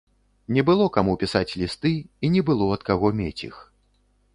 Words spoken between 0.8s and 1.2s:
каму